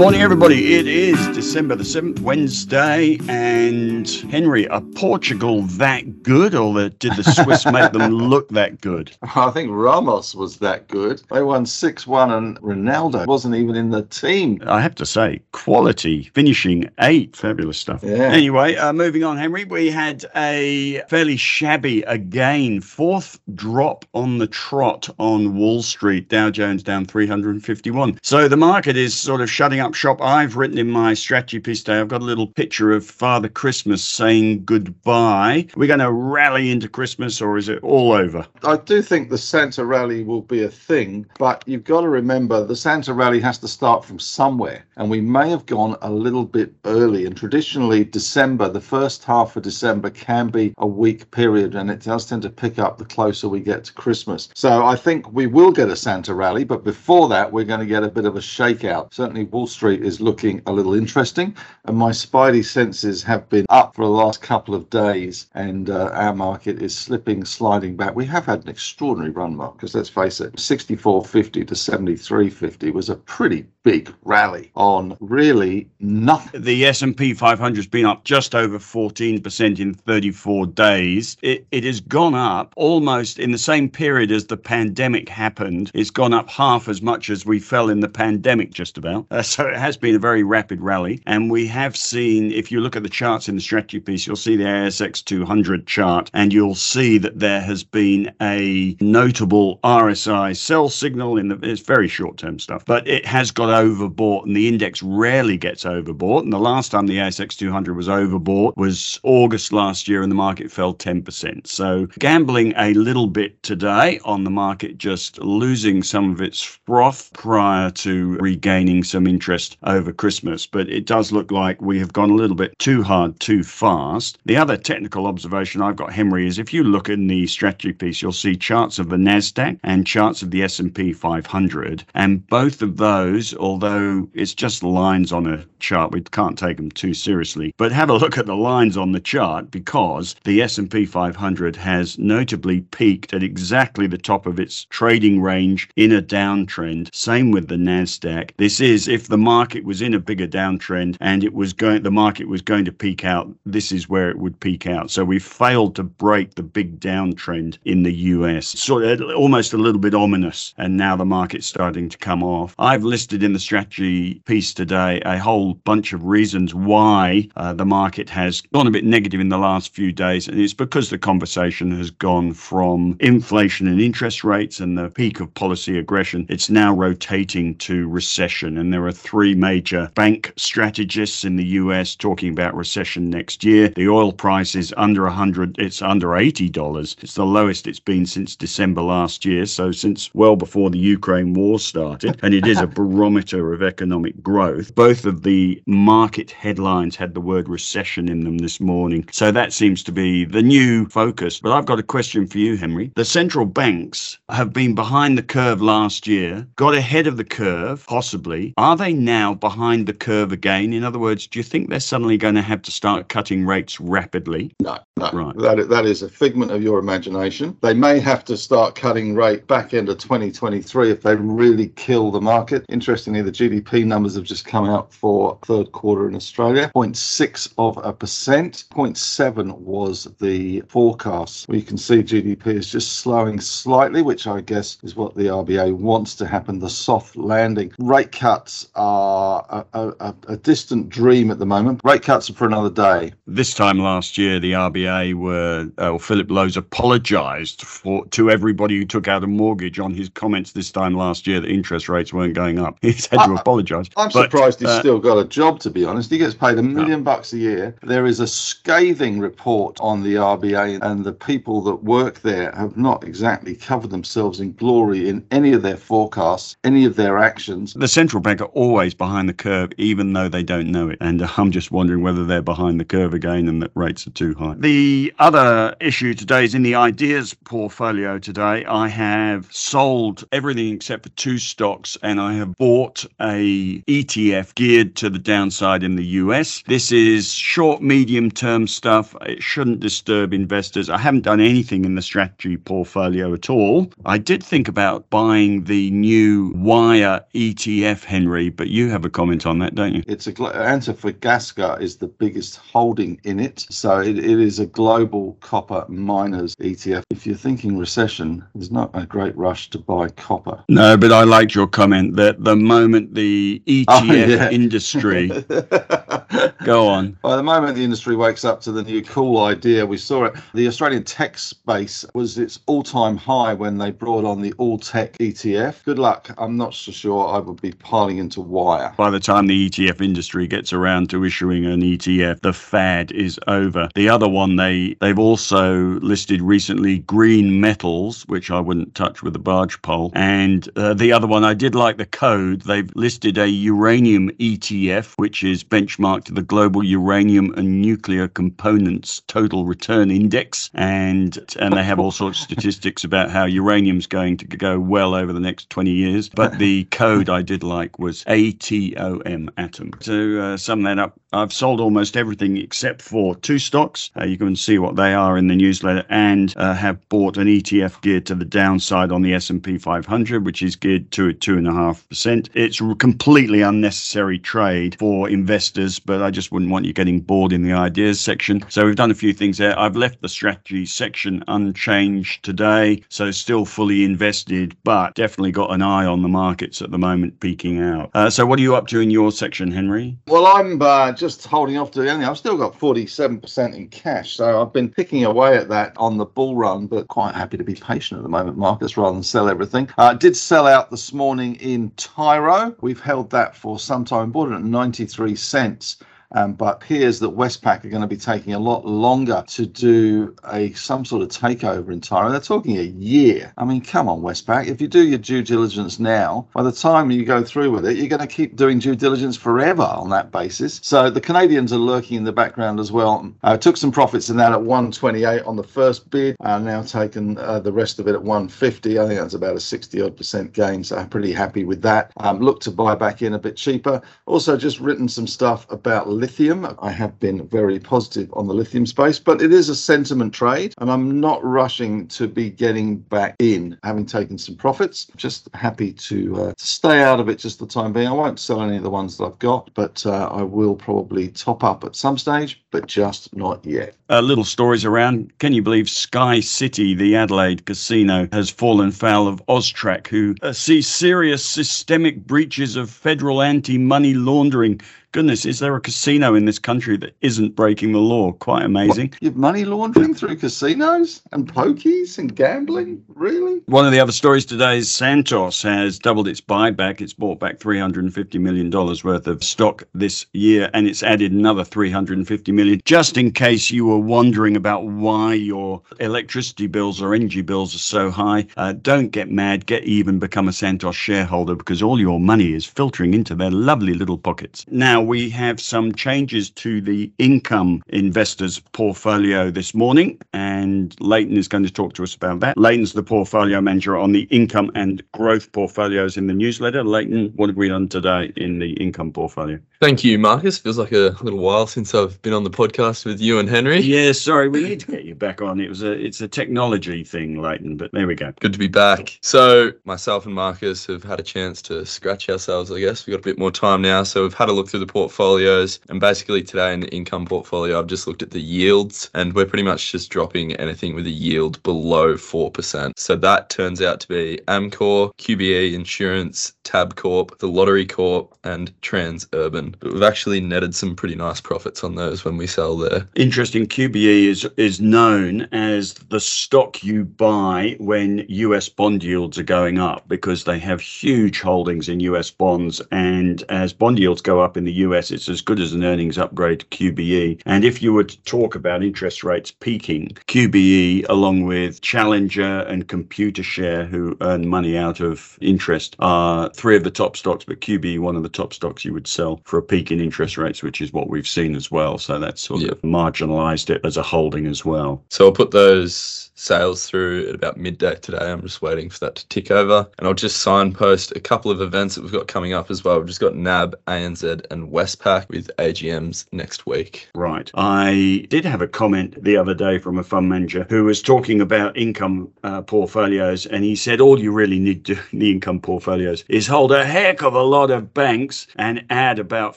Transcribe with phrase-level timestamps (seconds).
[0.00, 0.76] morning, everybody.
[0.76, 3.18] It is December the 7th, Wednesday.
[3.28, 9.14] And Henry, are Portugal that good, or did the Swiss make them look that good?
[9.36, 11.22] I think Ramos was that good.
[11.30, 14.62] They won 6 1, and Ronaldo wasn't even in the team.
[14.66, 17.36] I have to say, quality, finishing eight.
[17.36, 18.02] Fabulous stuff.
[18.02, 18.32] Yeah.
[18.32, 24.46] Anyway, uh, moving on, Henry, we had a fairly shabby, again, fourth drop on the
[24.46, 26.30] trot on Wall Street.
[26.30, 28.18] Dow Jones down 351.
[28.22, 30.20] So the market is sort of shutting up shop.
[30.20, 34.02] I've written in my strategy piece today, I've got a little picture of Father Christmas
[34.02, 35.66] saying goodbye.
[35.76, 38.46] We're going to rally into Christmas, or is it all over?
[38.64, 42.64] I do think the Santa rally will be a thing, but you've got to remember
[42.64, 46.44] the Santa rally has to start from somewhere, and we may have gone a little
[46.44, 47.26] bit early.
[47.26, 52.00] And traditionally, December, the first half of December, can be a weak period, and it
[52.00, 54.48] does tend to pick up the closer we get to Christmas.
[54.54, 57.86] So I think we will get a Santa rally, but before that, we're going to
[57.86, 59.12] get a bit of a shakeout.
[59.12, 63.94] Certainly, Wall Street is looking a little interesting, and my spidey senses have been up
[63.94, 68.14] for the last couple of days, and uh, our market is slipping, sliding back.
[68.14, 73.08] We have had an extraordinary run, Mark, because let's face it, 64.50 to 73.50 was
[73.08, 76.62] a pretty big rally on really nothing.
[76.62, 81.36] The S&P 500 has been up just over 14% in 34 days.
[81.42, 85.90] It, it has gone up almost in the same period as the pandemic happened.
[85.94, 89.26] It's gone up half as much as we fell in the pandemic just about.
[89.30, 91.22] Uh, so it has been a very rapid rally.
[91.26, 94.36] And we have seen, if you look at the charts in the strategy piece, you'll
[94.36, 100.56] see the ASX 200 chart and you'll see that there has been a notable RSI
[100.56, 104.56] sell signal in the, it's very short term stuff, but it has got overbought and
[104.56, 106.42] the index rarely gets overbought.
[106.42, 110.36] And the last time the ASX 200 was overbought was August last year and the
[110.36, 111.66] market fell 10%.
[111.66, 117.32] So gambling a little bit today on the market, just losing some of its froth
[117.32, 120.66] prior to regaining some interest over Christmas.
[120.66, 124.38] But it does look like we have gone a little bit too hard, too fast.
[124.44, 128.22] The other technical observation I've got, Henry, is if you look in the strategy piece,
[128.22, 132.96] you'll see charts of the Nasdaq and charts of the S&P 500, and both of
[132.96, 137.74] those, although it's just lines on a chart, we can't take them too seriously.
[137.76, 142.18] But have a look at the lines on the chart because the S&P 500 has
[142.18, 147.14] notably peaked at exactly the top of its trading range in a downtrend.
[147.14, 148.50] Same with the Nasdaq.
[148.56, 152.10] This is if the market was in a bigger downtrend and it was going, the
[152.10, 153.50] market was going to peak out.
[153.66, 155.10] This is where it would peak out.
[155.10, 158.66] So we failed to break the big downtrend in the US.
[158.66, 160.74] Sort of uh, almost a little bit ominous.
[160.78, 162.74] And now the market's starting to come off.
[162.78, 167.84] I've listed in the strategy piece today a whole bunch of reasons why uh, the
[167.84, 170.48] market has gone a bit negative in the last few days.
[170.48, 175.40] And it's because the conversation has gone from inflation and interest rates and the peak
[175.40, 176.46] of policy aggression.
[176.48, 178.78] It's now rotating to recession.
[178.78, 183.88] And there are three major bank strategists in the US talking about recession next year.
[183.88, 187.22] The oil price is under 100, it's under $80.
[187.22, 189.66] It's the lowest it's been since December last year.
[189.66, 192.38] So, since well before the Ukraine war started.
[192.42, 193.39] And it is a barometer
[193.72, 194.94] of economic growth.
[194.94, 199.26] Both of the market headlines had the word recession in them this morning.
[199.32, 201.60] So, that seems to be the new focus.
[201.60, 203.10] But I've got a question for you, Henry.
[203.16, 208.06] The central banks have been behind the curve last year, got ahead of the curve,
[208.06, 208.74] possibly.
[208.76, 210.92] Are they now behind the curve again?
[210.92, 214.00] In other words, do you think they're suddenly going to have to start cutting rates
[214.00, 214.72] rapidly?
[214.80, 215.30] No, no.
[215.32, 215.56] Right.
[215.56, 217.76] That, that is a figment of your imagination.
[217.80, 222.40] They may have to start cutting rate back into 2023 if they really kill the
[222.40, 222.84] market.
[223.30, 226.90] Interestingly, the GDP numbers have just come out for third quarter in Australia.
[226.96, 228.84] 0.6 of a percent.
[228.92, 231.68] 0.7 was the forecast.
[231.68, 235.94] We can see GDP is just slowing slightly, which I guess is what the RBA
[235.94, 237.92] wants to happen, the soft landing.
[238.00, 242.00] Rate cuts are a, a, a distant dream at the moment.
[242.02, 243.32] Rate cuts are for another day.
[243.46, 249.04] This time last year, the RBA were, uh, Philip Lowe's apologised for to everybody who
[249.04, 252.54] took out a mortgage on his comments this time last year that interest rates weren't
[252.54, 252.98] going up.
[253.30, 254.08] He's had to apologise.
[254.16, 256.30] I'm But, surprised he's uh, still got a job, to be honest.
[256.30, 257.94] He gets paid a million bucks a year.
[258.02, 262.96] There is a scathing report on the RBA, and the people that work there have
[262.96, 267.94] not exactly covered themselves in glory in any of their forecasts, any of their actions.
[267.94, 271.18] The central bank are always behind the curve, even though they don't know it.
[271.20, 274.30] And uh, I'm just wondering whether they're behind the curve again and that rates are
[274.30, 274.74] too high.
[274.78, 278.84] The other issue today is in the ideas portfolio today.
[278.86, 284.74] I have sold everything except for two stocks and I have bought bought a ETF
[284.74, 286.82] geared to the downside in the US.
[286.86, 289.34] This is short, medium term stuff.
[289.42, 291.10] It shouldn't disturb investors.
[291.10, 294.12] I haven't done anything in the strategy portfolio at all.
[294.24, 299.66] I did think about buying the new Wire ETF, Henry, but you have a comment
[299.66, 300.22] on that, don't you?
[300.26, 305.56] It's a Antofagasta is the biggest holding in it, so it, it is a global
[305.60, 307.24] copper miners ETF.
[307.30, 310.84] If you're thinking recession, there's not a great rush to buy copper.
[310.88, 314.70] No, but I liked your comment that the moment the ETF oh, yeah.
[314.70, 315.48] industry
[316.84, 317.38] go on.
[317.42, 320.54] By the moment the industry wakes up to the new cool idea, we saw it.
[320.74, 325.36] The Australian tech space was its all-time high when they brought on the all tech
[325.38, 326.04] ETF.
[326.04, 326.50] Good luck.
[326.58, 329.12] I'm not so sure I would be piling into wire.
[329.16, 333.58] By the time the ETF industry gets around to issuing an ETF, the fad is
[333.66, 334.08] over.
[334.14, 339.54] The other one they they've also listed recently green metals, which I wouldn't touch with
[339.56, 340.32] a barge pole.
[340.34, 342.79] And uh, the other one I did like the code.
[342.84, 349.42] They've listed a uranium ETF, which is benchmarked to the global uranium and nuclear components
[349.46, 354.56] total return index, and and they have all sorts of statistics about how uranium's going
[354.56, 356.48] to go well over the next 20 years.
[356.48, 360.12] But the code I did like was ATOM atom.
[360.20, 364.30] To uh, sum that up, I've sold almost everything except for two stocks.
[364.38, 367.66] Uh, you can see what they are in the newsletter, and uh, have bought an
[367.66, 371.88] ETF geared to the downside on the S&P 500, which is geared to two and
[371.88, 372.70] a half percent.
[372.74, 377.72] It's a completely unnecessary trade for investors, but I just wouldn't want you getting bored
[377.72, 378.84] in the ideas section.
[378.88, 379.98] So we've done a few things there.
[379.98, 386.02] I've left the strategy section unchanged today, so still fully invested, but definitely got an
[386.02, 388.30] eye on the markets at the moment peaking out.
[388.34, 390.38] Uh, so what are you up to in your section, Henry?
[390.46, 392.30] Well, I'm uh, just holding off to the.
[392.30, 396.44] I've still got 47% in cash, so I've been picking away at that on the
[396.44, 399.68] bull run, but quite happy to be patient at the moment, Marcus, rather than sell
[399.68, 400.08] everything.
[400.18, 402.94] Uh, did sell out this morning in Tyro.
[403.00, 406.18] We've held that for some time, bought it at 93 cents.
[406.52, 410.54] Um, but appears that Westpac are going to be taking a lot longer to do
[410.72, 412.50] a some sort of takeover in Tyro.
[412.50, 413.72] They're talking a year.
[413.78, 414.86] I mean, come on, Westpac.
[414.86, 418.16] If you do your due diligence now, by the time you go through with it,
[418.16, 421.00] you're going to keep doing due diligence forever on that basis.
[421.02, 423.50] So the Canadians are lurking in the background as well.
[423.62, 426.56] Uh, took some profits in that at 128 on the first bid.
[426.60, 429.18] Uh, now taken uh, the rest of it at 150.
[429.18, 431.04] I think that's about a 60 odd percent gain.
[431.04, 432.32] So I'm pretty happy with that.
[432.38, 434.20] Um, look to buy back in a bit cheaper.
[434.46, 436.96] Also, just written some stuff about lithium.
[437.00, 440.94] I have been very positive on the lithium space, but it is a sentiment trade,
[440.98, 445.26] and I'm not rushing to be getting back in, having taken some profits.
[445.36, 448.26] Just happy to uh, stay out of it just the time being.
[448.26, 451.48] I won't sell any of the ones that I've got, but uh, I will probably
[451.48, 454.14] top up at some stage, but just not yet.
[454.30, 455.56] Uh, little stories around.
[455.58, 460.72] Can you believe Sky City, the Adelaide casino, has fallen foul of Austrac, who uh,
[460.72, 465.00] sees serious systemic breaches of federal anti money laundering
[465.32, 468.52] goodness, is there a casino in this country that isn't breaking the law?
[468.52, 469.28] Quite amazing.
[469.28, 473.22] What, you have money laundering through casinos and pokies and gambling?
[473.28, 473.80] Really?
[473.86, 477.20] One of the other stories today is Santos has doubled its buyback.
[477.20, 482.72] It's bought back $350 million worth of stock this year, and it's added another $350
[482.72, 483.00] million.
[483.04, 487.98] Just in case you were wondering about why your electricity bills or energy bills are
[487.98, 492.40] so high, uh, don't get mad, get even, become a Santos shareholder because all your
[492.40, 494.84] money is filtering into their lovely little pockets.
[494.90, 501.58] Now, now, we have some changes to the income investors portfolio this morning, and Leighton
[501.58, 502.78] is going to talk to us about that.
[502.78, 507.04] Leighton's the portfolio manager on the income and growth portfolios in the newsletter.
[507.04, 509.78] Leighton, what have we done today in the income portfolio?
[510.00, 510.78] Thank you, Marcus.
[510.78, 514.00] Feels like a little while since I've been on the podcast with you and Henry.
[514.00, 515.78] Yeah, sorry, we need to get you back on.
[515.78, 518.50] It was a it's a technology thing, Leighton, but there we go.
[518.60, 519.38] Good to be back.
[519.42, 523.26] So myself and Marcus have had a chance to scratch ourselves, I guess.
[523.26, 524.22] We've got a bit more time now.
[524.22, 526.00] So we've had a look through the portfolios.
[526.08, 529.66] And basically today in the income portfolio, I've just looked at the yields and we're
[529.66, 533.12] pretty much just dropping anything with a yield below 4%.
[533.16, 539.94] So that turns out to be Amcor, QBE Insurance, Tabcorp, the Lottery Corp, and Transurban.
[540.00, 543.28] But we've actually netted some pretty nice profits on those when we sell there.
[543.34, 543.86] Interesting.
[543.86, 549.98] QBE is is known as the stock you buy when US bond yields are going
[549.98, 553.00] up because they have huge holdings in US bonds.
[553.10, 556.38] And as bond yields go up in the US, it's as good as an earnings
[556.38, 557.62] upgrade to QBE.
[557.66, 563.06] And if you were to talk about interest rates peaking, QBE, along with Challenger and
[563.06, 568.18] Computershare, who earn money out of interest, are three of the top stocks, but QBE,
[568.18, 571.00] one of the top stocks you would sell for a peak in interest rates, which
[571.00, 572.18] is what we've seen as well.
[572.18, 572.92] So that's sort Yeah.
[572.92, 575.24] of marginalized it as a holding as well.
[575.30, 578.50] So I'll put those sales through at about midday today.
[578.52, 580.06] I'm just waiting for that to tick over.
[580.18, 583.18] And I'll just signpost a couple of events that we've got coming up as well.
[583.18, 587.28] We've just got NAB, ANZ, and Westpac with AGMs next week.
[587.34, 587.70] Right.
[587.74, 591.60] I did have a comment the other day from a fund manager who was talking
[591.60, 595.80] about income uh, portfolios, and he said all you really need to in the income
[595.80, 599.76] portfolios is hold a heck of a lot of banks and add about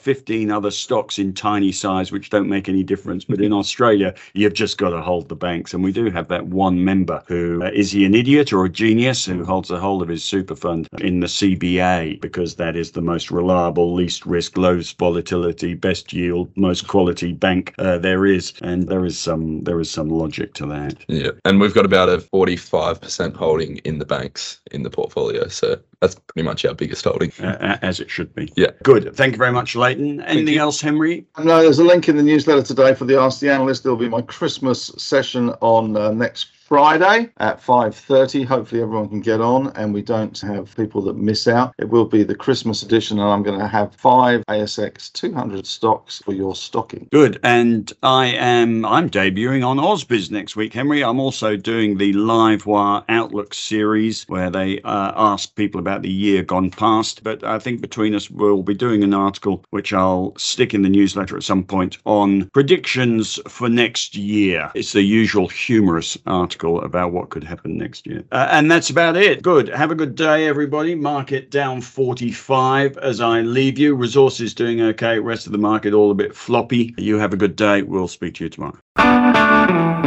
[0.00, 3.24] 15 other stocks in tiny size, which don't make any difference.
[3.24, 6.46] But in Australia, you've just got to hold the banks, and we do have that
[6.46, 10.02] one member who uh, is he an idiot or a genius who holds a hold
[10.02, 14.56] of his super fund in the CBA because that is the most reliable, least risk,
[14.56, 19.78] lowest volatility, best yield, most quality bank uh, there is, and there is some there
[19.78, 20.96] is some logic to that.
[21.08, 21.32] Yeah.
[21.44, 25.48] And we've got about a 45% holding in the banks in the portfolio.
[25.48, 27.32] So that's pretty much our biggest holding.
[27.38, 28.50] Uh, as it should be.
[28.56, 28.70] Yeah.
[28.82, 29.14] Good.
[29.14, 30.22] Thank you very much, Leighton.
[30.22, 31.26] Anything else, Henry?
[31.38, 33.82] No, there's a link in the newsletter today for the Ask the Analyst.
[33.82, 38.42] There'll be my Christmas session on uh, next Friday at 5:30.
[38.42, 41.72] Hopefully everyone can get on and we don't have people that miss out.
[41.78, 46.20] It will be the Christmas edition and I'm going to have five ASX 200 stocks
[46.24, 47.06] for your stocking.
[47.12, 47.38] Good.
[47.44, 51.04] And I am I'm debuting on Ausbiz next week, Henry.
[51.04, 56.42] I'm also doing the Livewire Outlook series where they uh, ask people about the year
[56.42, 57.22] gone past.
[57.22, 60.88] But I think between us we'll be doing an article which I'll stick in the
[60.88, 64.72] newsletter at some point on predictions for next year.
[64.74, 68.24] It's the usual humorous article about what could happen next year.
[68.32, 69.42] Uh, and that's about it.
[69.42, 69.68] Good.
[69.68, 70.94] Have a good day, everybody.
[70.94, 73.94] Market down 45 as I leave you.
[73.94, 75.18] Resources doing okay.
[75.18, 76.94] Rest of the market all a bit floppy.
[76.98, 77.82] You have a good day.
[77.82, 80.03] We'll speak to you tomorrow.